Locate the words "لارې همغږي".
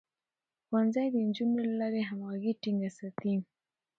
1.79-2.51